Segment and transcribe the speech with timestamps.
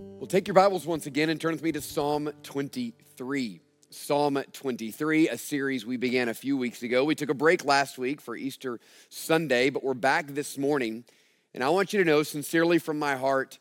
[0.00, 3.60] Well, take your Bibles once again and turn with me to Psalm 23.
[3.90, 7.04] Psalm 23, a series we began a few weeks ago.
[7.04, 11.04] We took a break last week for Easter Sunday, but we're back this morning.
[11.52, 13.58] And I want you to know, sincerely from my heart,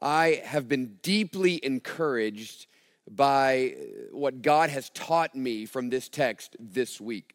[0.00, 2.68] I have been deeply encouraged
[3.10, 3.74] by
[4.12, 7.34] what God has taught me from this text this week.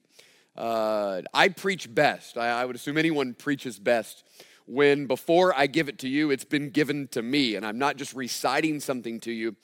[0.55, 2.37] Uh, I preach best.
[2.37, 4.23] I, I would assume anyone preaches best
[4.67, 7.55] when before I give it to you, it's been given to me.
[7.55, 9.55] And I'm not just reciting something to you,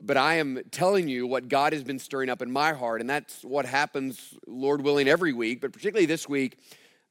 [0.00, 3.00] but I am telling you what God has been stirring up in my heart.
[3.00, 6.58] And that's what happens, Lord willing, every week, but particularly this week.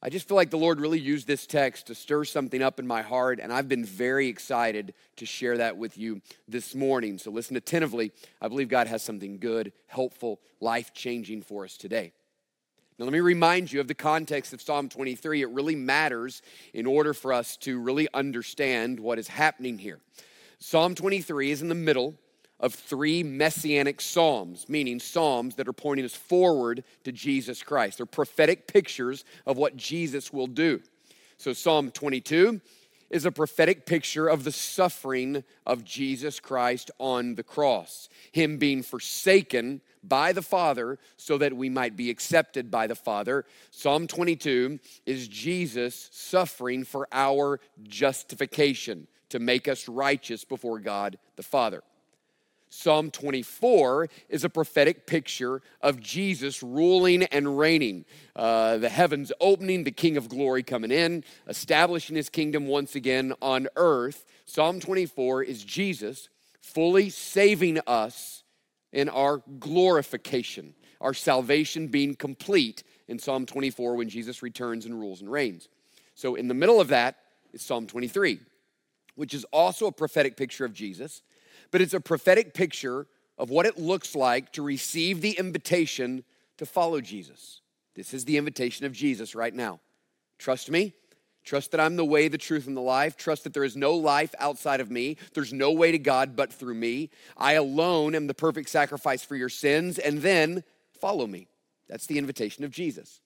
[0.04, 2.88] I just feel like the Lord really used this text to stir something up in
[2.88, 7.20] my heart, and I've been very excited to share that with you this morning.
[7.20, 8.12] So listen attentively.
[8.42, 12.14] I believe God has something good, helpful, life changing for us today.
[13.02, 15.42] Now, let me remind you of the context of Psalm 23.
[15.42, 20.00] It really matters in order for us to really understand what is happening here.
[20.60, 22.14] Psalm 23 is in the middle
[22.60, 27.98] of three messianic psalms, meaning psalms that are pointing us forward to Jesus Christ.
[27.98, 30.80] They're prophetic pictures of what Jesus will do.
[31.38, 32.62] So, Psalm 22
[33.12, 38.82] is a prophetic picture of the suffering of Jesus Christ on the cross, Him being
[38.82, 43.46] forsaken by the Father so that we might be accepted by the Father.
[43.70, 51.44] Psalm 22 is Jesus suffering for our justification to make us righteous before God the
[51.44, 51.84] Father.
[52.74, 58.06] Psalm 24 is a prophetic picture of Jesus ruling and reigning.
[58.34, 63.34] Uh, the heavens opening, the King of glory coming in, establishing his kingdom once again
[63.42, 64.26] on earth.
[64.46, 66.30] Psalm 24 is Jesus
[66.62, 68.44] fully saving us
[68.94, 75.20] in our glorification, our salvation being complete in Psalm 24 when Jesus returns and rules
[75.20, 75.68] and reigns.
[76.16, 77.18] So, in the middle of that
[77.52, 78.40] is Psalm 23,
[79.16, 81.22] which is also a prophetic picture of Jesus
[81.72, 86.24] but it's a prophetic picture of what it looks like to receive the invitation
[86.58, 87.62] to follow Jesus.
[87.96, 89.80] This is the invitation of Jesus right now.
[90.38, 90.94] Trust me.
[91.44, 93.18] Trust that I'm the way, the truth, and the life.
[93.18, 95.18] Trust that there is no life outside of me.
[95.34, 97.10] There's no way to God but through me.
[97.36, 100.64] I alone am the perfect sacrifice for your sins, and then
[101.00, 101.48] follow me.
[101.90, 103.22] That's the invitation of Jesus.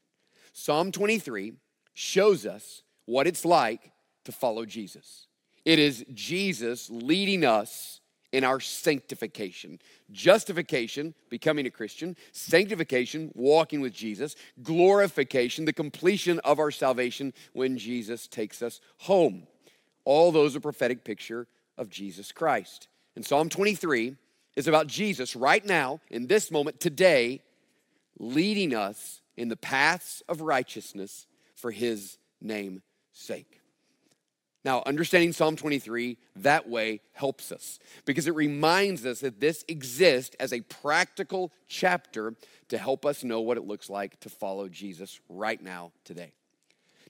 [0.54, 1.54] Psalm 23
[1.94, 3.92] shows us what it's like
[4.24, 5.28] to follow Jesus.
[5.66, 8.00] It is Jesus leading us
[8.32, 9.80] in our sanctification.
[10.12, 17.78] Justification, becoming a Christian, sanctification, walking with Jesus, glorification, the completion of our salvation when
[17.78, 19.48] Jesus takes us home.
[20.04, 21.48] All those are prophetic picture
[21.78, 22.88] of Jesus Christ.
[23.16, 24.16] And Psalm 23
[24.56, 27.42] is about Jesus right now, in this moment, today,
[28.20, 32.82] leading us in the paths of righteousness for his name's
[33.12, 33.62] sake.
[34.66, 40.36] Now, understanding Psalm 23 that way helps us because it reminds us that this exists
[40.40, 42.34] as a practical chapter
[42.70, 46.34] to help us know what it looks like to follow Jesus right now, today.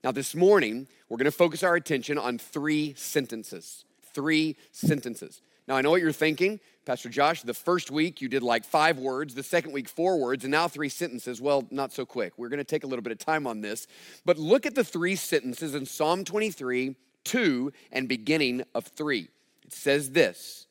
[0.03, 3.85] Now, this morning, we're going to focus our attention on three sentences.
[4.13, 5.41] Three sentences.
[5.65, 6.59] Now, I know what you're thinking.
[6.85, 10.43] Pastor Josh, the first week you did like five words, the second week four words,
[10.43, 11.41] and now three sentences.
[11.41, 12.33] Well, not so quick.
[12.35, 13.87] We're going to take a little bit of time on this.
[14.25, 16.95] But look at the three sentences in Psalm 23
[17.25, 19.27] 2 and beginning of 3.
[19.65, 20.67] It says this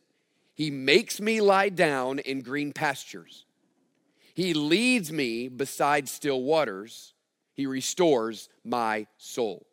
[0.55, 3.45] He makes me lie down in green pastures,
[4.35, 7.13] He leads me beside still waters,
[7.53, 9.67] He restores my soul.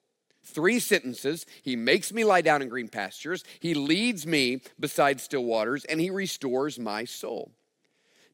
[0.44, 1.46] Three sentences.
[1.62, 3.44] He makes me lie down in green pastures.
[3.59, 7.52] He leads me beside still waters, and he restores my soul.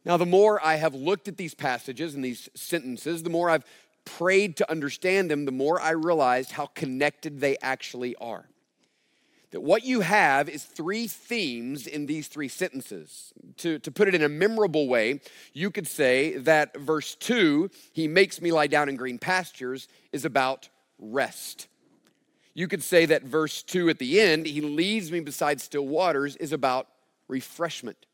[0.05, 3.65] Now, the more I have looked at these passages and these sentences, the more I've
[4.07, 8.47] prayed to understand them, the more I realized how connected they actually are.
[9.51, 13.33] That what you have is three themes in these three sentences.
[13.57, 15.19] To, to put it in a memorable way,
[15.53, 20.25] you could say that verse 2, he makes me lie down in green pastures, is
[20.25, 20.69] about
[20.99, 21.67] rest.
[22.53, 26.35] You could say that verse 2 at the end, he leads me beside still waters,
[26.37, 26.87] is about
[27.27, 28.05] refreshment.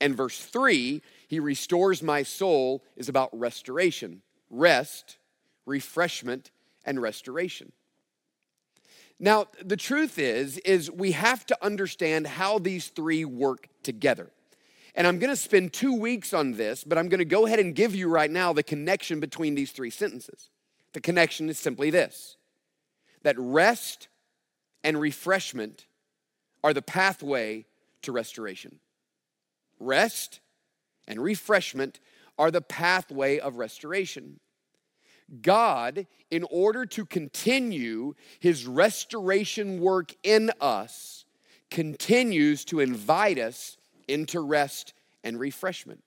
[0.00, 4.22] And verse 3, he restores my soul, is about restoration.
[4.50, 5.17] Rest
[5.68, 6.50] refreshment,
[6.84, 7.72] and restoration.
[9.20, 14.30] Now, the truth is is we have to understand how these three work together.
[14.94, 17.58] And I'm going to spend 2 weeks on this, but I'm going to go ahead
[17.58, 20.50] and give you right now the connection between these three sentences.
[20.92, 22.36] The connection is simply this
[23.22, 24.08] that rest
[24.82, 25.86] and refreshment
[26.64, 27.66] are the pathway
[28.02, 28.78] to restoration.
[29.78, 30.40] Rest
[31.06, 32.00] and refreshment
[32.38, 34.40] are the pathway of restoration.
[35.42, 41.24] God, in order to continue his restoration work in us,
[41.70, 43.76] continues to invite us
[44.06, 46.02] into rest and refreshment.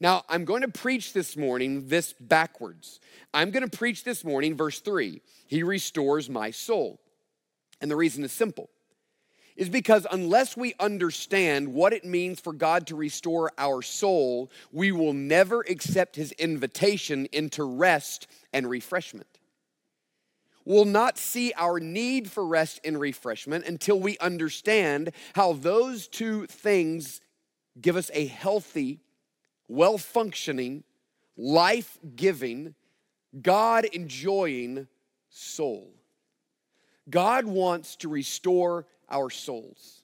[0.00, 3.00] Now, I'm going to preach this morning this backwards.
[3.34, 7.00] I'm going to preach this morning, verse 3 He restores my soul.
[7.80, 8.70] And the reason is simple
[9.58, 14.92] is because unless we understand what it means for God to restore our soul, we
[14.92, 19.26] will never accept His invitation into rest and refreshment.
[20.64, 26.46] We'll not see our need for rest and refreshment until we understand how those two
[26.46, 27.20] things
[27.80, 29.00] give us a healthy,
[29.66, 30.84] well functioning,
[31.36, 32.76] life giving,
[33.42, 34.86] God enjoying
[35.30, 35.97] soul.
[37.10, 40.02] God wants to restore our souls.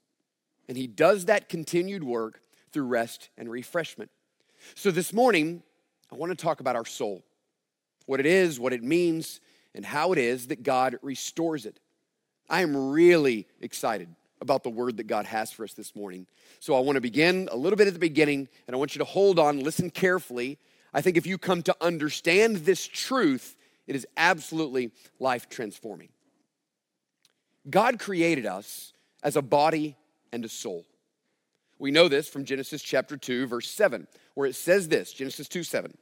[0.68, 2.40] And He does that continued work
[2.72, 4.10] through rest and refreshment.
[4.74, 5.62] So this morning,
[6.12, 7.22] I want to talk about our soul
[8.06, 9.40] what it is, what it means,
[9.74, 11.80] and how it is that God restores it.
[12.50, 16.26] I am really excited about the word that God has for us this morning.
[16.60, 18.98] So I want to begin a little bit at the beginning, and I want you
[18.98, 20.58] to hold on, listen carefully.
[20.92, 23.56] I think if you come to understand this truth,
[23.86, 26.10] it is absolutely life transforming.
[27.68, 29.96] God created us as a body
[30.32, 30.84] and a soul.
[31.78, 35.62] We know this from Genesis chapter 2, verse 7, where it says this Genesis 2
[35.62, 35.96] 7.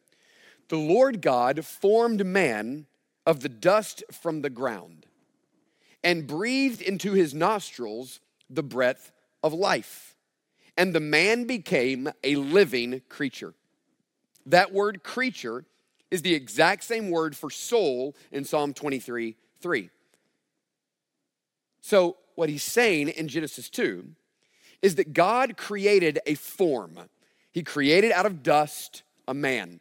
[0.68, 2.86] The Lord God formed man
[3.26, 5.06] of the dust from the ground
[6.02, 8.20] and breathed into his nostrils
[8.50, 9.12] the breath
[9.42, 10.16] of life.
[10.76, 13.54] And the man became a living creature.
[14.46, 15.64] That word creature
[16.10, 19.90] is the exact same word for soul in Psalm 23 3.
[21.82, 24.06] So, what he's saying in Genesis 2
[24.80, 26.98] is that God created a form.
[27.50, 29.80] He created out of dust a man.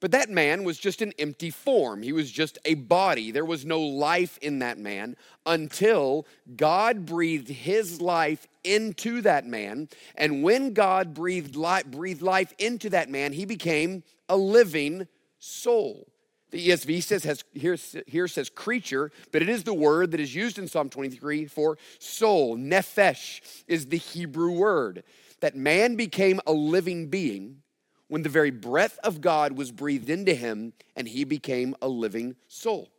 [0.00, 2.02] But that man was just an empty form.
[2.02, 3.30] He was just a body.
[3.30, 5.16] There was no life in that man
[5.46, 9.88] until God breathed his life into that man.
[10.16, 15.06] And when God breathed life, breathed life into that man, he became a living
[15.38, 16.11] soul.
[16.52, 17.76] The ESV says has, here,
[18.06, 21.78] here says creature, but it is the word that is used in Psalm 23 for
[21.98, 22.56] soul.
[22.58, 25.02] Nephesh is the Hebrew word.
[25.40, 27.62] That man became a living being
[28.08, 32.36] when the very breath of God was breathed into him and he became a living
[32.48, 32.90] soul.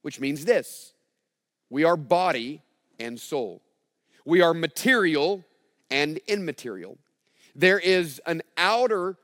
[0.00, 0.94] Which means this
[1.68, 2.62] we are body
[2.98, 3.60] and soul,
[4.24, 5.44] we are material
[5.90, 6.96] and immaterial.
[7.54, 9.18] There is an outer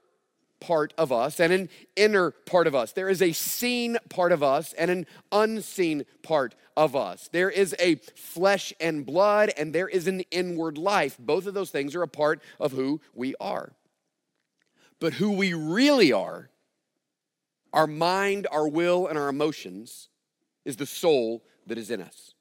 [0.65, 2.93] part of us and an inner part of us.
[2.93, 7.29] There is a seen part of us and an unseen part of us.
[7.33, 11.19] There is a flesh and blood and there is an inward life.
[11.19, 13.73] Both of those things are a part of who we are.
[15.01, 16.49] But who we really are,
[17.73, 20.09] our mind, our will, and our emotions,
[20.65, 22.34] is the soul that is in us.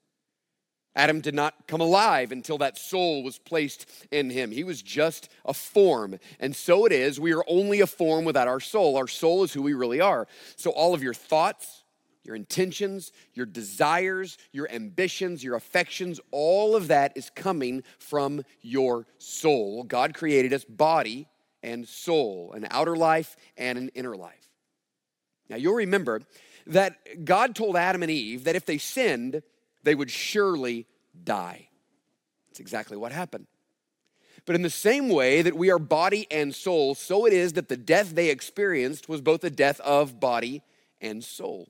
[0.96, 4.50] Adam did not come alive until that soul was placed in him.
[4.50, 6.18] He was just a form.
[6.38, 8.96] And so it is, we are only a form without our soul.
[8.96, 10.28] Our soul is who we really are.
[10.56, 11.82] So all of your thoughts,
[12.22, 19.06] your intentions, your desires, your ambitions, your affections, all of that is coming from your
[19.18, 19.82] soul.
[19.82, 21.28] God created us body
[21.62, 24.48] and soul, an outer life and an inner life.
[25.50, 26.22] Now you'll remember
[26.66, 29.42] that God told Adam and Eve that if they sinned,
[29.84, 30.86] they would surely
[31.22, 31.68] die.
[32.48, 33.46] That's exactly what happened.
[34.46, 37.68] But in the same way that we are body and soul, so it is that
[37.68, 40.62] the death they experienced was both a death of body
[41.00, 41.68] and soul.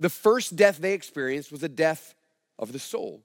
[0.00, 2.14] The first death they experienced was a death
[2.58, 3.22] of the soul.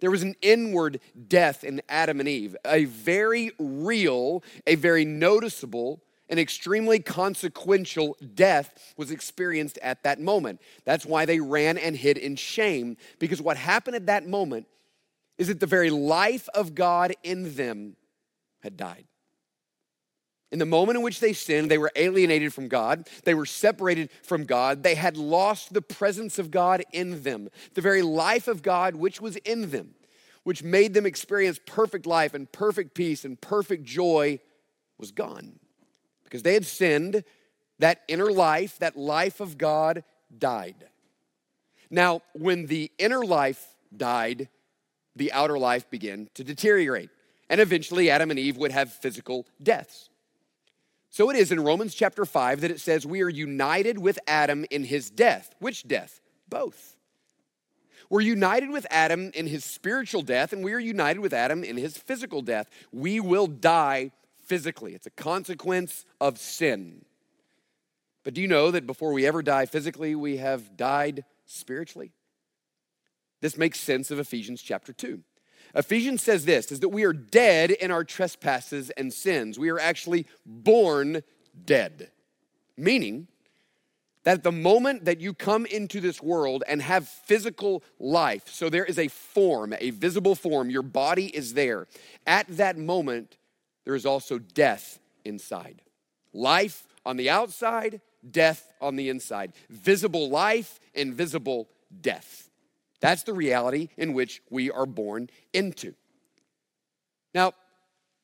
[0.00, 6.02] There was an inward death in Adam and Eve, a very real, a very noticeable,
[6.32, 10.62] an extremely consequential death was experienced at that moment.
[10.86, 14.66] That's why they ran and hid in shame, because what happened at that moment
[15.36, 17.96] is that the very life of God in them
[18.62, 19.04] had died.
[20.50, 23.08] In the moment in which they sinned, they were alienated from God.
[23.24, 24.82] They were separated from God.
[24.82, 27.50] They had lost the presence of God in them.
[27.74, 29.94] The very life of God which was in them,
[30.44, 34.40] which made them experience perfect life and perfect peace and perfect joy,
[34.98, 35.58] was gone
[36.32, 37.24] because they had sinned,
[37.78, 40.02] that inner life, that life of God,
[40.38, 40.86] died.
[41.90, 43.62] Now, when the inner life
[43.94, 44.48] died,
[45.14, 47.10] the outer life began to deteriorate.
[47.50, 50.08] And eventually, Adam and Eve would have physical deaths.
[51.10, 54.64] So it is in Romans chapter 5 that it says, We are united with Adam
[54.70, 55.54] in his death.
[55.58, 56.22] Which death?
[56.48, 56.96] Both.
[58.08, 61.76] We're united with Adam in his spiritual death, and we are united with Adam in
[61.76, 62.70] his physical death.
[62.90, 64.12] We will die
[64.52, 67.06] physically, it's a consequence of sin.
[68.22, 72.12] But do you know that before we ever die physically, we have died spiritually?
[73.40, 75.22] This makes sense of Ephesians chapter 2.
[75.74, 79.58] Ephesians says this is that we are dead in our trespasses and sins.
[79.58, 81.22] We are actually born
[81.64, 82.10] dead.
[82.76, 83.28] Meaning
[84.24, 88.68] that at the moment that you come into this world and have physical life, so
[88.68, 91.86] there is a form, a visible form, your body is there.
[92.26, 93.38] At that moment,
[93.84, 95.82] there is also death inside.
[96.32, 99.52] Life on the outside, death on the inside.
[99.68, 101.68] Visible life, invisible
[102.00, 102.48] death.
[103.00, 105.94] That's the reality in which we are born into.
[107.34, 107.52] Now,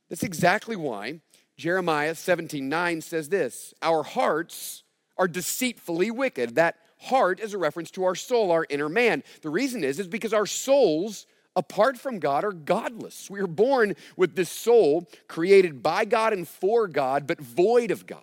[0.09, 1.21] that's exactly why
[1.57, 4.85] Jeremiah 17 9 says this Our hearts
[5.17, 6.55] are deceitfully wicked.
[6.55, 9.25] That heart is a reference to our soul, our inner man.
[9.43, 11.27] The reason is, is because our souls,
[11.59, 13.29] apart from God, are godless.
[13.29, 18.07] We are born with this soul created by God and for God, but void of
[18.07, 18.23] God.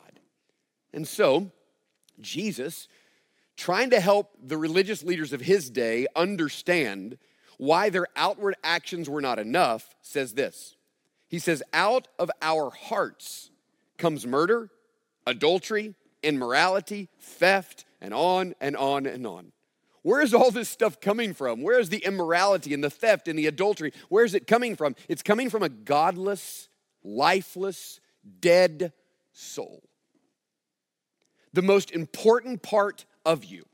[0.94, 1.52] And so,
[2.22, 2.88] Jesus
[3.58, 7.18] trying to help the religious leaders of his day understand
[7.58, 10.76] why their outward actions were not enough, says this.
[11.28, 13.50] He says, Out of our hearts
[13.98, 14.70] comes murder,
[15.28, 19.52] adultery, immorality, theft, and on and on and on.
[20.06, 21.64] Where is all this stuff coming from?
[21.64, 23.92] Where is the immorality and the theft and the adultery?
[24.08, 24.96] Where is it coming from?
[25.10, 26.70] It's coming from a godless,
[27.04, 28.00] lifeless,
[28.40, 28.94] dead
[29.34, 29.82] soul.
[31.54, 33.66] The most important part of you.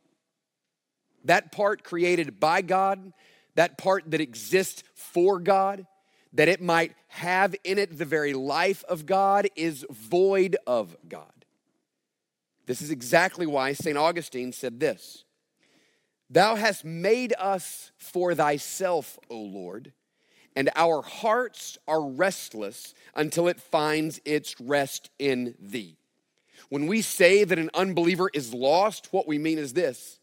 [1.25, 3.11] That part created by God,
[3.55, 5.85] that part that exists for God,
[6.31, 11.43] that it might have in it the very life of God, is void of God.
[12.67, 13.97] This is exactly why St.
[13.97, 15.25] Augustine said this
[16.31, 19.91] Thou hast made us for thyself, O Lord,
[20.55, 25.97] and our hearts are restless until it finds its rest in thee.
[26.69, 30.19] When we say that an unbeliever is lost, what we mean is this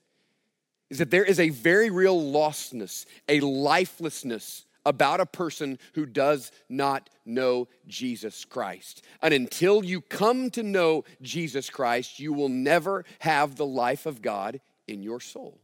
[0.89, 6.51] is that there is a very real lostness, a lifelessness about a person who does
[6.71, 9.05] not know Jesus Christ.
[9.21, 14.23] And until you come to know Jesus Christ, you will never have the life of
[14.23, 15.61] God in your soul.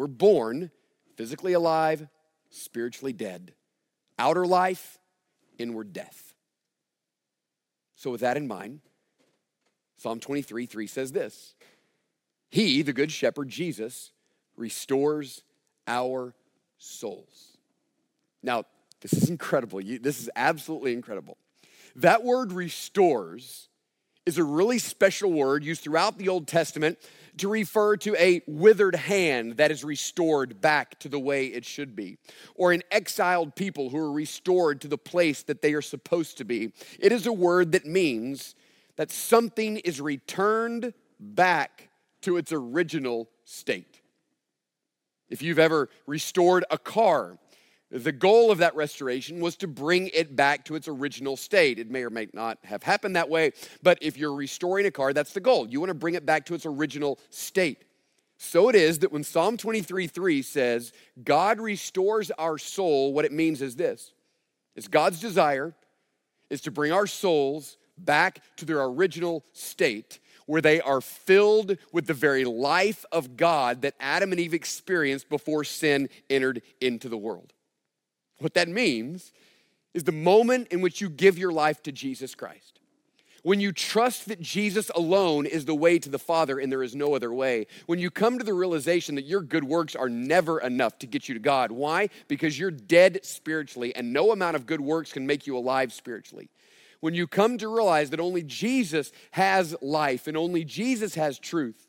[0.00, 0.70] We're born
[1.14, 2.08] physically alive,
[2.48, 3.52] spiritually dead.
[4.18, 4.98] Outer life,
[5.58, 6.32] inward death.
[7.96, 8.80] So, with that in mind,
[9.98, 11.54] Psalm 23 3 says this
[12.48, 14.12] He, the Good Shepherd, Jesus,
[14.56, 15.42] restores
[15.86, 16.34] our
[16.78, 17.58] souls.
[18.42, 18.64] Now,
[19.02, 19.82] this is incredible.
[19.84, 21.36] This is absolutely incredible.
[21.94, 23.68] That word restores
[24.24, 26.98] is a really special word used throughout the Old Testament
[27.40, 31.96] to refer to a withered hand that is restored back to the way it should
[31.96, 32.18] be,
[32.54, 36.44] or an exiled people who are restored to the place that they are supposed to
[36.44, 36.72] be.
[36.98, 38.54] It is a word that means
[38.96, 41.88] that something is returned back
[42.22, 44.00] to its original state.
[45.30, 47.38] If you've ever restored a car,
[47.90, 51.78] the goal of that restoration was to bring it back to its original state.
[51.78, 55.12] It may or may not have happened that way, but if you're restoring a car,
[55.12, 55.66] that's the goal.
[55.68, 57.84] You want to bring it back to its original state.
[58.38, 60.92] So it is that when Psalm 23 3 says,
[61.22, 64.12] God restores our soul, what it means is this
[64.76, 65.74] it's God's desire
[66.48, 72.06] is to bring our souls back to their original state where they are filled with
[72.06, 77.16] the very life of God that Adam and Eve experienced before sin entered into the
[77.16, 77.52] world.
[78.40, 79.32] What that means
[79.94, 82.80] is the moment in which you give your life to Jesus Christ.
[83.42, 86.94] When you trust that Jesus alone is the way to the Father and there is
[86.94, 87.66] no other way.
[87.86, 91.26] When you come to the realization that your good works are never enough to get
[91.26, 91.72] you to God.
[91.72, 92.10] Why?
[92.28, 96.50] Because you're dead spiritually and no amount of good works can make you alive spiritually
[97.00, 101.86] when you come to realize that only Jesus has life and only Jesus has truth,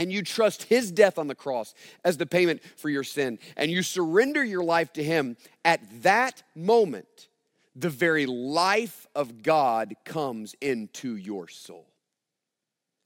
[0.00, 1.74] and you trust his death on the cross
[2.06, 6.42] as the payment for your sin, and you surrender your life to him, at that
[6.56, 7.28] moment,
[7.76, 11.86] the very life of God comes into your soul.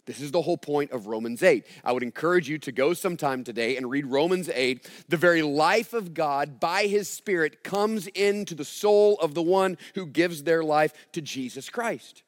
[0.07, 1.67] This is the whole point of Romans 8.
[1.83, 4.89] I would encourage you to go sometime today and read Romans 8.
[5.09, 9.79] The very life of God by his Spirit comes into the soul of the one
[9.97, 12.23] who gives their life to Jesus Christ.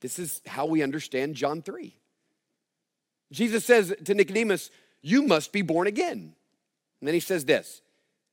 [0.00, 1.94] This is how we understand John 3.
[3.32, 4.70] Jesus says to Nicodemus,
[5.02, 6.34] You must be born again.
[7.00, 7.82] And then he says this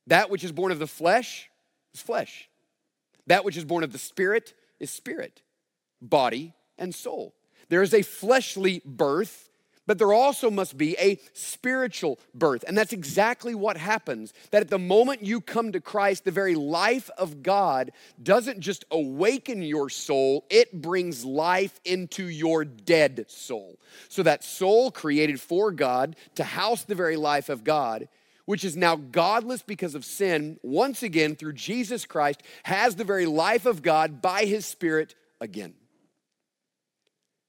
[0.06, 1.50] That which is born of the flesh
[1.94, 2.48] is flesh,
[3.26, 5.42] that which is born of the Spirit is spirit,
[6.00, 7.34] body, and soul.
[7.68, 9.48] There is a fleshly birth,
[9.86, 12.64] but there also must be a spiritual birth.
[12.66, 14.32] And that's exactly what happens.
[14.50, 18.84] That at the moment you come to Christ, the very life of God doesn't just
[18.90, 23.78] awaken your soul, it brings life into your dead soul.
[24.08, 28.08] So that soul created for God to house the very life of God
[28.44, 33.24] which is now godless because of sin, once again through Jesus Christ, has the very
[33.24, 35.74] life of God by his Spirit again.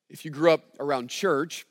[0.09, 1.65] If you grew up around church,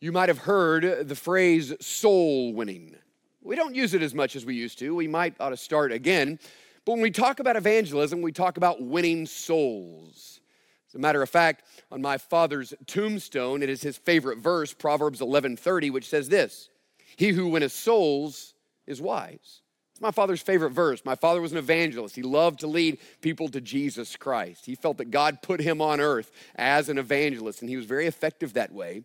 [0.00, 2.96] you might have heard the phrase soul winning.
[3.42, 4.94] We don't use it as much as we used to.
[4.94, 6.38] We might ought to start again.
[6.84, 10.40] But when we talk about evangelism, we talk about winning souls.
[10.88, 15.20] As a matter of fact, on my father's tombstone, it is his favorite verse, Proverbs
[15.20, 16.68] 11:30, which says this:
[17.16, 18.54] "He who winneth souls
[18.86, 21.04] is wise." It's my father's favorite verse.
[21.04, 22.16] My father was an evangelist.
[22.16, 24.66] He loved to lead people to Jesus Christ.
[24.66, 28.06] He felt that God put him on earth as an evangelist, and he was very
[28.06, 29.04] effective that way.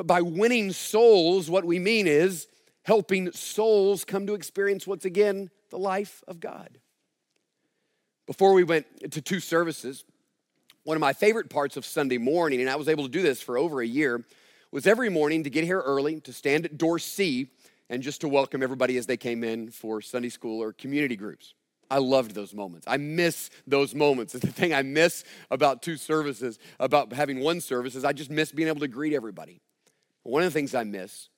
[0.00, 2.48] But by winning souls, what we mean is
[2.84, 6.78] helping souls come to experience once again the life of God.
[8.26, 10.04] Before we went to two services,
[10.84, 13.42] one of my favorite parts of Sunday morning, and I was able to do this
[13.42, 14.24] for over a year,
[14.72, 17.48] was every morning to get here early, to stand at door C,
[17.90, 21.52] and just to welcome everybody as they came in for Sunday school or community groups.
[21.90, 22.86] I loved those moments.
[22.88, 24.34] I miss those moments.
[24.34, 28.30] It's the thing I miss about two services, about having one service, is I just
[28.30, 29.60] miss being able to greet everybody.
[30.22, 31.28] One of the things I miss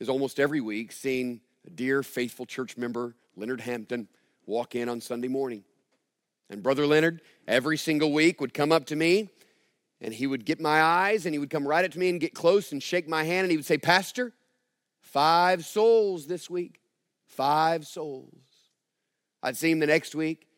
[0.00, 4.08] is almost every week seeing a dear, faithful church member, Leonard Hampton,
[4.46, 5.64] walk in on Sunday morning.
[6.50, 9.28] And Brother Leonard, every single week, would come up to me
[10.00, 12.20] and he would get my eyes and he would come right up to me and
[12.20, 14.32] get close and shake my hand and he would say, Pastor,
[15.00, 16.80] five souls this week.
[17.26, 18.32] Five souls.
[19.42, 20.48] I'd see him the next week.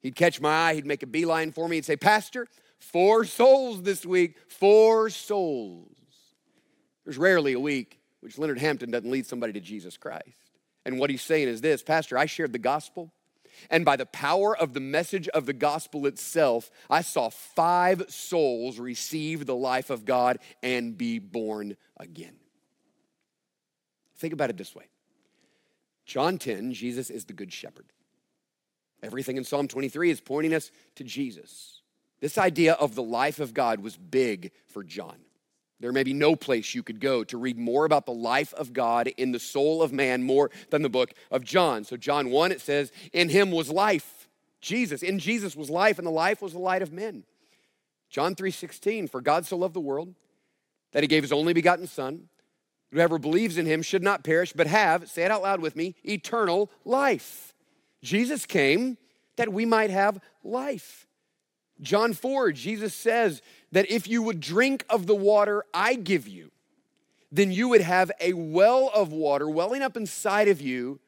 [0.00, 2.46] He'd catch my eye, he'd make a beeline for me and say, Pastor,
[2.78, 4.36] four souls this week.
[4.48, 5.99] Four souls.
[7.10, 10.52] There's rarely a week which Leonard Hampton doesn't lead somebody to Jesus Christ.
[10.84, 13.10] And what he's saying is this Pastor, I shared the gospel,
[13.68, 18.78] and by the power of the message of the gospel itself, I saw five souls
[18.78, 22.36] receive the life of God and be born again.
[24.18, 24.84] Think about it this way
[26.06, 27.86] John 10, Jesus is the good shepherd.
[29.02, 31.82] Everything in Psalm 23 is pointing us to Jesus.
[32.20, 35.16] This idea of the life of God was big for John.
[35.80, 38.72] There may be no place you could go to read more about the life of
[38.72, 41.84] God in the soul of man more than the book of John.
[41.84, 44.28] So, John 1, it says, In him was life,
[44.60, 45.02] Jesus.
[45.02, 47.24] In Jesus was life, and the life was the light of men.
[48.10, 50.14] John 3 16, For God so loved the world
[50.92, 52.28] that he gave his only begotten Son.
[52.92, 55.94] Whoever believes in him should not perish, but have, say it out loud with me,
[56.04, 57.54] eternal life.
[58.02, 58.98] Jesus came
[59.36, 61.06] that we might have life.
[61.82, 66.50] John 4, Jesus says that if you would drink of the water I give you,
[67.32, 71.00] then you would have a well of water welling up inside of you,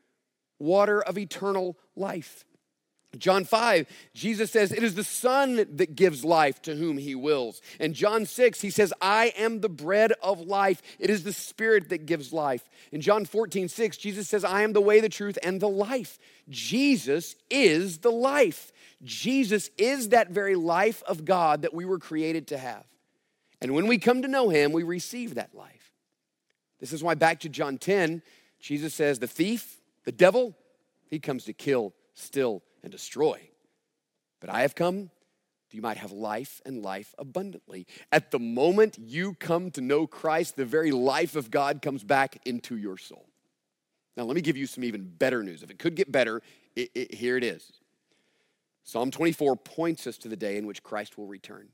[0.58, 2.44] water of eternal life.
[3.18, 7.60] John 5, Jesus says, It is the Son that gives life to whom he wills.
[7.78, 10.80] And John 6, he says, I am the bread of life.
[10.98, 12.68] It is the Spirit that gives life.
[12.90, 16.18] In John 14, 6, Jesus says, I am the way, the truth, and the life.
[16.48, 18.72] Jesus is the life.
[19.02, 22.84] Jesus is that very life of God that we were created to have.
[23.60, 25.92] And when we come to know him, we receive that life.
[26.80, 28.22] This is why, back to John 10,
[28.58, 30.56] Jesus says, The thief, the devil,
[31.10, 33.40] he comes to kill, steal, and destroy.
[34.40, 35.10] But I have come
[35.72, 37.86] that you might have life and life abundantly.
[38.10, 42.40] At the moment you come to know Christ, the very life of God comes back
[42.44, 43.26] into your soul.
[44.16, 45.62] Now, let me give you some even better news.
[45.62, 46.42] If it could get better,
[46.76, 47.72] it, it, here it is.
[48.84, 51.68] Psalm 24 points us to the day in which Christ will return.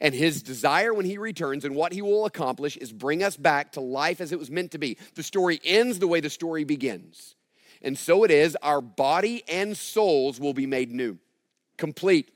[0.00, 3.72] And his desire when he returns and what he will accomplish is bring us back
[3.72, 4.96] to life as it was meant to be.
[5.14, 7.34] The story ends the way the story begins.
[7.82, 11.18] And so it is, our body and souls will be made new,
[11.76, 12.30] complete,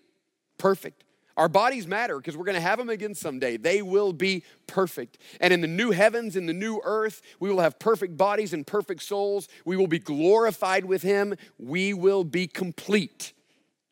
[0.59, 1.05] perfect.
[1.37, 3.59] Our bodies matter because we're going to have them again someday.
[3.59, 5.19] They will be perfect.
[5.39, 8.67] And in the new heavens, in the new earth, we will have perfect bodies and
[8.67, 9.47] perfect souls.
[9.67, 11.35] We will be glorified with Him.
[11.59, 13.35] We will be complete.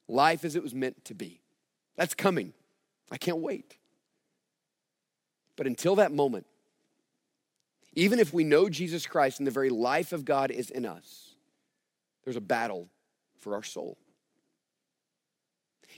[0.09, 1.41] Life as it was meant to be.
[1.97, 2.55] That's coming.
[3.11, 3.77] I can't wait.
[5.57, 6.47] But until that moment,
[7.95, 11.24] even if we know Jesus Christ and the very life of God is in us,
[12.25, 12.89] there's a battle
[13.41, 13.99] for our soul.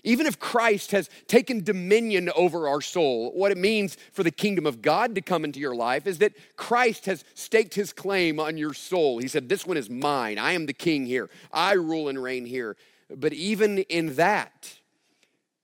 [0.04, 4.66] Even if Christ has taken dominion over our soul, what it means for the kingdom
[4.66, 8.58] of God to come into your life is that Christ has staked his claim on
[8.58, 9.18] your soul.
[9.18, 10.38] He said, This one is mine.
[10.38, 11.30] I am the king here.
[11.52, 12.76] I rule and reign here.
[13.08, 14.74] But even in that,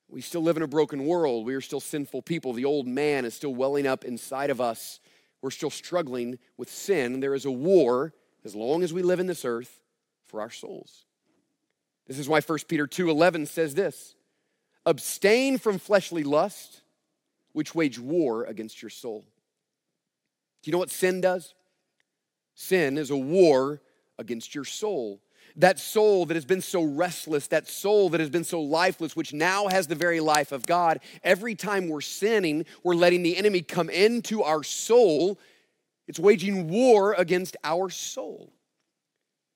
[0.09, 1.45] we still live in a broken world.
[1.45, 2.53] We are still sinful people.
[2.53, 5.01] The old man is still welling up inside of us.
[5.41, 7.21] We're still struggling with sin.
[7.21, 9.82] There is a war as long as we live in this earth
[10.33, 11.05] for our souls.
[12.09, 14.17] This is why 1 Peter 2:11 says this:
[14.85, 16.81] Abstain from fleshly lust,
[17.53, 19.25] which wage war against your soul.
[20.63, 21.55] Do you know what sin does?
[22.55, 23.81] Sin is a war
[24.19, 25.21] against your soul.
[25.57, 29.35] That soul that has been so restless, that soul that has been so lifeless, which
[29.35, 31.01] now has the very life of God.
[31.23, 35.39] Every time we're sinning, we're letting the enemy come into our soul.
[36.07, 38.53] It's waging war against our soul.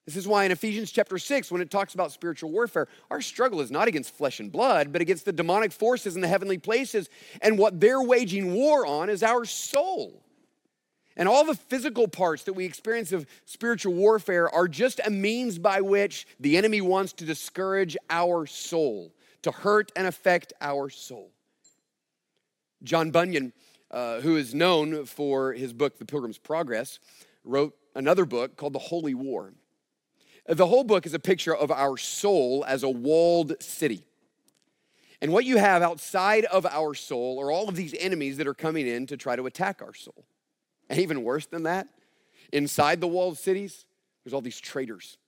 [0.06, 3.60] This is why in Ephesians chapter 6, when it talks about spiritual warfare, our struggle
[3.60, 7.10] is not against flesh and blood, but against the demonic forces in the heavenly places.
[7.42, 10.22] And what they're waging war on is our soul.
[11.16, 15.58] And all the physical parts that we experience of spiritual warfare are just a means
[15.58, 21.32] by which the enemy wants to discourage our soul, to hurt and affect our soul.
[22.84, 23.52] John Bunyan,
[23.90, 27.00] uh, who is known for his book, The Pilgrim's Progress,
[27.42, 29.52] wrote another book called The Holy War.
[30.48, 34.04] The whole book is a picture of our soul as a walled city.
[35.20, 38.54] And what you have outside of our soul are all of these enemies that are
[38.54, 40.26] coming in to try to attack our soul.
[40.88, 41.88] And even worse than that,
[42.52, 43.86] inside the walled cities,
[44.22, 45.18] there's all these traitors.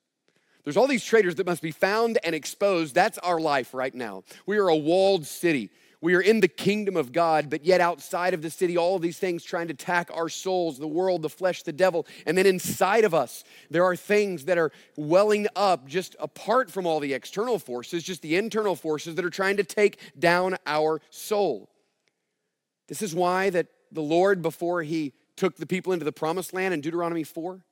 [0.63, 2.95] There's all these traitors that must be found and exposed.
[2.95, 4.25] That's our life right now.
[4.47, 5.71] We are a walled city.
[6.01, 9.03] We are in the kingdom of God, but yet outside of the city, all of
[9.03, 12.07] these things trying to attack our souls, the world, the flesh, the devil.
[12.25, 16.87] And then inside of us, there are things that are welling up just apart from
[16.87, 21.01] all the external forces, just the internal forces that are trying to take down our
[21.11, 21.69] soul.
[22.87, 26.75] This is why that the Lord, before he took the people into the promised land
[26.75, 27.65] in Deuteronomy 4.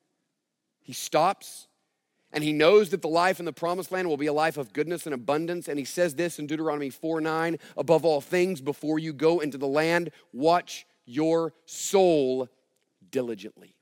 [0.81, 1.67] He stops
[2.37, 4.75] and he knows that the life in the promised land will be a life of
[4.75, 5.69] goodness and abundance.
[5.69, 9.57] And he says this in Deuteronomy 4 9 above all things, before you go into
[9.57, 12.51] the land, watch your soul
[13.11, 13.75] diligently.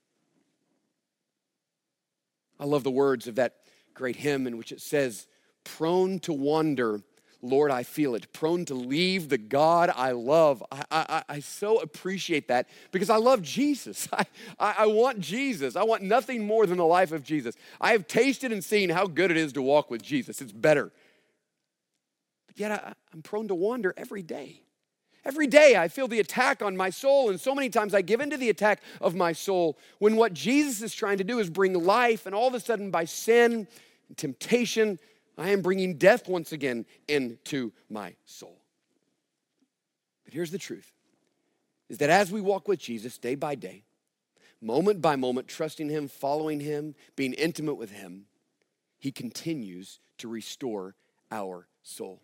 [2.61, 3.57] I love the words of that
[3.93, 5.27] great hymn in which it says,
[5.64, 7.01] prone to wander
[7.45, 8.33] Lord, I feel it.
[8.33, 10.65] Prone to leave the God I love.
[10.73, 14.09] I, I, I so appreciate that because I love Jesus.
[14.13, 14.25] I,
[14.59, 15.77] I, I want Jesus.
[15.77, 17.55] I want nothing more than the life of Jesus.
[17.81, 20.41] I have tasted and seen how good it is to walk with Jesus.
[20.41, 20.91] It's better.
[22.47, 24.63] But yet I, I'm prone to wander every day.
[25.27, 28.21] Every day I feel the attack on my soul, and so many times I give
[28.21, 31.51] in to the attack of my soul when what Jesus is trying to do is
[31.51, 33.67] bring life, and all of a sudden, by sin
[34.09, 34.99] and temptation,
[35.37, 38.61] I am bringing death once again into my soul.
[40.25, 40.90] But here's the truth
[41.88, 43.85] is that as we walk with Jesus day by day,
[44.61, 48.27] moment by moment, trusting Him, following Him, being intimate with Him,
[48.99, 50.94] He continues to restore
[51.31, 52.23] our soul.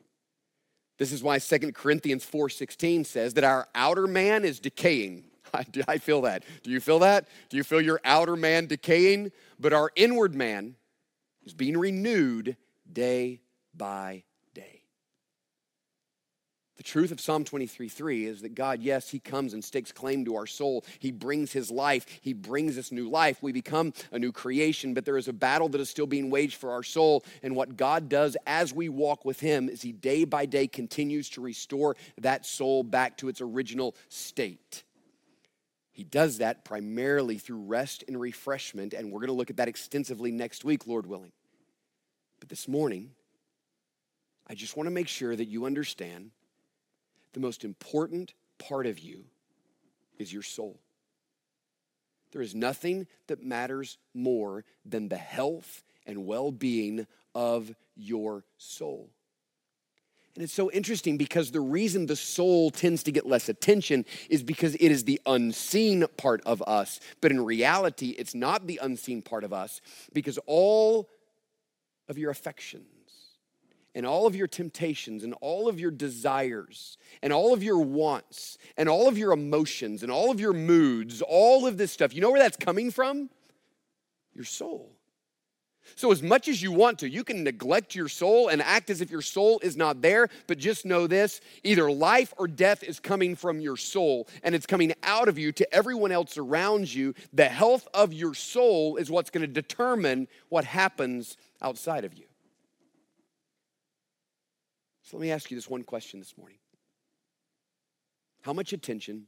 [0.98, 5.24] This is why Second Corinthians 4:16 says that our outer man is decaying.
[5.54, 6.44] I, I feel that.
[6.62, 7.26] Do you feel that?
[7.48, 9.32] Do you feel your outer man decaying?
[9.58, 10.76] But our inward man
[11.44, 12.56] is being renewed
[12.92, 13.40] day
[13.74, 14.24] by
[14.54, 14.82] day.
[16.80, 20.24] The truth of Psalm 23 3 is that God, yes, He comes and stakes claim
[20.24, 20.82] to our soul.
[20.98, 22.06] He brings His life.
[22.22, 23.42] He brings us new life.
[23.42, 26.56] We become a new creation, but there is a battle that is still being waged
[26.56, 27.22] for our soul.
[27.42, 31.28] And what God does as we walk with Him is He day by day continues
[31.30, 34.84] to restore that soul back to its original state.
[35.92, 39.68] He does that primarily through rest and refreshment, and we're going to look at that
[39.68, 41.32] extensively next week, Lord willing.
[42.40, 43.10] But this morning,
[44.48, 46.30] I just want to make sure that you understand
[47.32, 49.24] the most important part of you
[50.18, 50.80] is your soul.
[52.32, 59.10] There is nothing that matters more than the health and well being of your soul.
[60.34, 64.42] And it's so interesting because the reason the soul tends to get less attention is
[64.44, 67.00] because it is the unseen part of us.
[67.20, 69.80] But in reality, it's not the unseen part of us
[70.12, 71.08] because all
[72.10, 72.84] of your affections
[73.94, 78.58] and all of your temptations and all of your desires and all of your wants
[78.76, 82.20] and all of your emotions and all of your moods, all of this stuff, you
[82.20, 83.30] know where that's coming from?
[84.34, 84.92] Your soul.
[85.96, 89.00] So, as much as you want to, you can neglect your soul and act as
[89.00, 93.00] if your soul is not there, but just know this either life or death is
[93.00, 97.14] coming from your soul and it's coming out of you to everyone else around you.
[97.32, 102.26] The health of your soul is what's going to determine what happens outside of you.
[105.02, 106.58] So, let me ask you this one question this morning
[108.42, 109.26] How much attention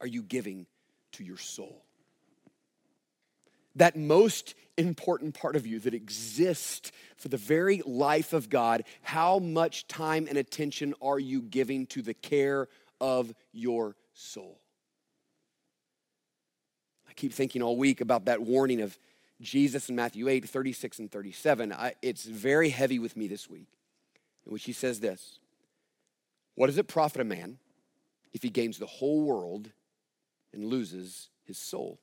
[0.00, 0.66] are you giving
[1.12, 1.84] to your soul?
[3.76, 9.38] that most important part of you that exists for the very life of God, how
[9.38, 12.68] much time and attention are you giving to the care
[13.00, 14.60] of your soul?
[17.08, 18.98] I keep thinking all week about that warning of
[19.40, 21.72] Jesus in Matthew 8, 36 and 37.
[21.72, 23.68] I, it's very heavy with me this week,
[24.46, 25.38] in which he says this
[26.54, 27.58] What does it profit a man
[28.32, 29.70] if he gains the whole world
[30.52, 31.98] and loses his soul?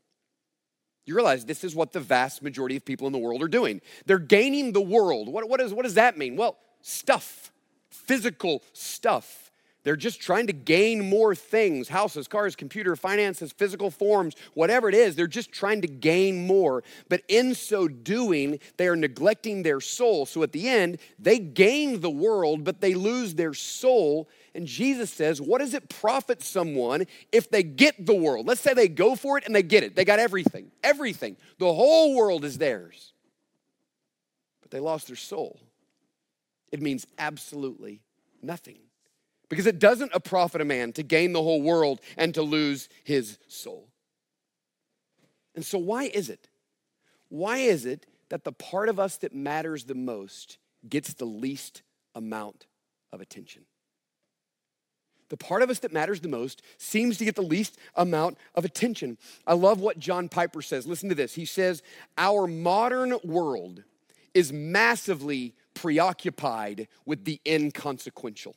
[1.05, 3.81] You realize this is what the vast majority of people in the world are doing.
[4.05, 5.29] They're gaining the world.
[5.29, 6.35] What, what, is, what does that mean?
[6.35, 7.49] Well, stuff,
[7.89, 9.46] physical stuff.
[9.83, 14.95] They're just trying to gain more things houses, cars, computer, finances, physical forms, whatever it
[14.95, 15.15] is.
[15.15, 16.83] They're just trying to gain more.
[17.07, 20.25] But in so doing, they are neglecting their soul.
[20.25, 24.27] So at the end, they gain the world, but they lose their soul.
[24.53, 28.45] And Jesus says, What does it profit someone if they get the world?
[28.45, 29.95] Let's say they go for it and they get it.
[29.95, 31.37] They got everything, everything.
[31.59, 33.13] The whole world is theirs.
[34.61, 35.61] But they lost their soul.
[36.73, 38.01] It means absolutely
[38.41, 38.79] nothing.
[39.49, 42.89] Because it doesn't a profit a man to gain the whole world and to lose
[43.03, 43.87] his soul.
[45.55, 46.49] And so, why is it?
[47.29, 50.57] Why is it that the part of us that matters the most
[50.87, 51.81] gets the least
[52.13, 52.67] amount
[53.11, 53.63] of attention?
[55.29, 58.63] The part of us that matters the most seems to get the least amount of
[58.63, 59.17] attention.
[59.45, 60.87] I love what John Piper says.
[60.87, 61.33] Listen to this.
[61.33, 61.83] He says,
[62.17, 63.83] Our modern world
[64.33, 68.55] is massively preoccupied with the inconsequential.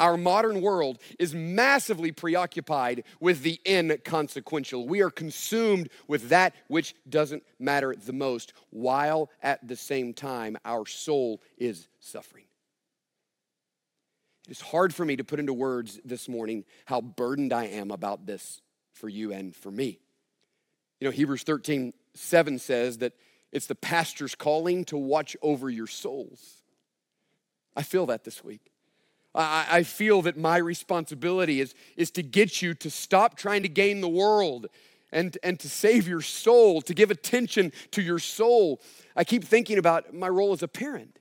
[0.00, 4.88] Our modern world is massively preoccupied with the inconsequential.
[4.88, 10.58] We are consumed with that which doesn't matter the most, while at the same time
[10.64, 12.44] our soul is suffering.
[14.48, 17.90] It is hard for me to put into words this morning how burdened I am
[17.90, 18.60] about this
[18.92, 20.00] for you and for me.
[21.00, 23.14] You know, Hebrews 13, 7 says that
[23.52, 26.62] it's the pastor's calling to watch over your souls.
[27.76, 28.73] I feel that this week.
[29.34, 33.68] I, I feel that my responsibility is, is to get you to stop trying to
[33.68, 34.66] gain the world
[35.12, 38.80] and, and to save your soul, to give attention to your soul.
[39.16, 41.18] I keep thinking about my role as a parent.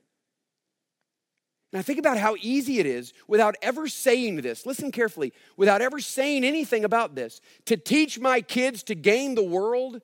[1.72, 5.82] And I think about how easy it is without ever saying this, listen carefully, without
[5.82, 10.02] ever saying anything about this, to teach my kids to gain the world,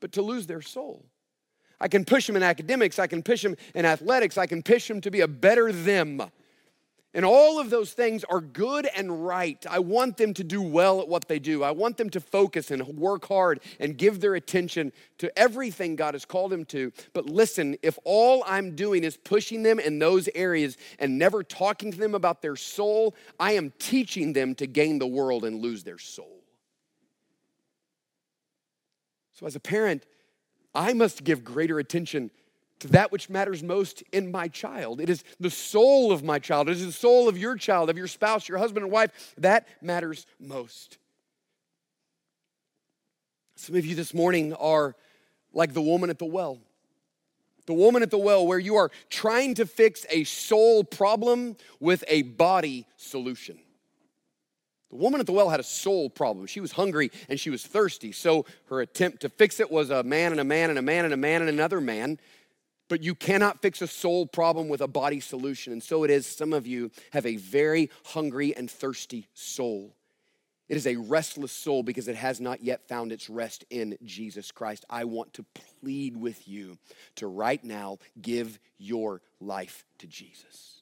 [0.00, 1.06] but to lose their soul.
[1.80, 4.88] I can push them in academics, I can push them in athletics, I can push
[4.88, 6.20] them to be a better them.
[7.14, 9.64] And all of those things are good and right.
[9.68, 11.62] I want them to do well at what they do.
[11.62, 16.12] I want them to focus and work hard and give their attention to everything God
[16.12, 16.92] has called them to.
[17.14, 21.90] But listen, if all I'm doing is pushing them in those areas and never talking
[21.92, 25.84] to them about their soul, I am teaching them to gain the world and lose
[25.84, 26.44] their soul.
[29.32, 30.04] So, as a parent,
[30.74, 32.30] I must give greater attention
[32.80, 35.00] to that which matters most in my child.
[35.00, 36.68] It is the soul of my child.
[36.68, 39.34] It is the soul of your child, of your spouse, your husband and wife.
[39.38, 40.98] That matters most.
[43.56, 44.94] Some of you this morning are
[45.52, 46.58] like the woman at the well.
[47.66, 52.02] The woman at the well, where you are trying to fix a soul problem with
[52.08, 53.58] a body solution.
[54.90, 56.46] The woman at the well had a soul problem.
[56.46, 58.12] She was hungry and she was thirsty.
[58.12, 61.04] So her attempt to fix it was a man and a man and a man
[61.04, 62.18] and a man and another man.
[62.88, 65.72] But you cannot fix a soul problem with a body solution.
[65.72, 69.94] And so it is, some of you have a very hungry and thirsty soul.
[70.68, 74.52] It is a restless soul because it has not yet found its rest in Jesus
[74.52, 74.84] Christ.
[74.90, 75.44] I want to
[75.80, 76.78] plead with you
[77.16, 80.77] to right now give your life to Jesus.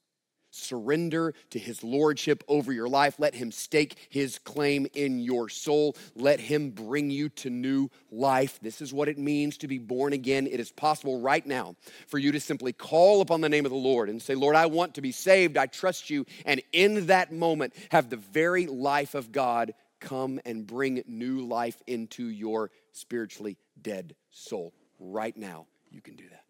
[0.57, 3.19] Surrender to his lordship over your life.
[3.19, 5.97] Let him stake his claim in your soul.
[6.14, 8.59] Let him bring you to new life.
[8.62, 10.47] This is what it means to be born again.
[10.47, 13.77] It is possible right now for you to simply call upon the name of the
[13.77, 15.57] Lord and say, Lord, I want to be saved.
[15.57, 16.27] I trust you.
[16.45, 21.81] And in that moment, have the very life of God come and bring new life
[21.87, 24.73] into your spiritually dead soul.
[24.99, 26.45] Right now, you can do that.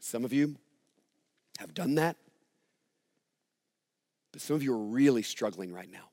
[0.00, 0.56] Some of you,
[1.58, 2.16] have done that.
[4.32, 6.10] But some of you are really struggling right now.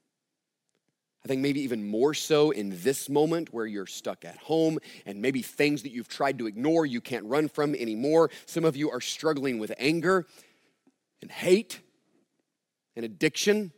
[1.24, 5.22] I think maybe even more so in this moment where you're stuck at home and
[5.22, 8.32] maybe things that you've tried to ignore you can't run from anymore.
[8.48, 10.26] Some of you are struggling with anger
[11.22, 11.80] and hate
[12.96, 13.72] and addiction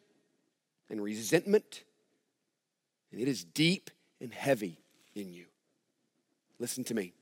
[0.89, 1.83] and resentment.
[3.11, 3.89] And it is deep
[4.21, 4.79] and heavy
[5.13, 5.45] in you.
[6.59, 7.13] Listen to me.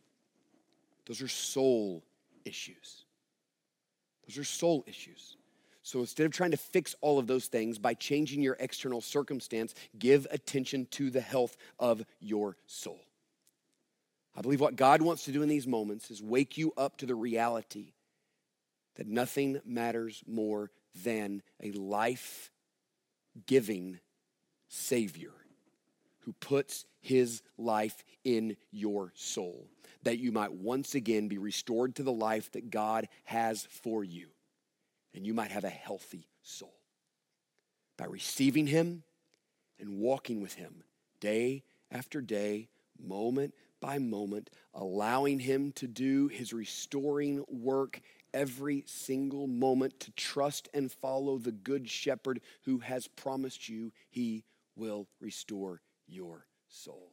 [1.08, 2.04] Those are soul
[2.46, 3.06] issues.
[4.28, 5.38] Those are soul issues.
[5.84, 9.74] So instead of trying to fix all of those things by changing your external circumstance,
[9.98, 13.00] give attention to the health of your soul.
[14.36, 17.06] I believe what God wants to do in these moments is wake you up to
[17.06, 17.94] the reality
[18.96, 20.72] that nothing matters more
[21.04, 22.52] than a life
[23.46, 24.00] giving
[24.68, 25.32] Savior
[26.20, 29.68] who puts his life in your soul
[30.04, 34.28] that you might once again be restored to the life that God has for you,
[35.14, 36.74] and you might have a healthy soul.
[37.98, 39.04] By receiving Him
[39.80, 40.84] and walking with Him
[41.20, 48.00] day after day, moment by moment, allowing Him to do His restoring work
[48.34, 54.46] every single moment to trust and follow the Good Shepherd who has promised you He
[54.76, 57.11] will restore your soul.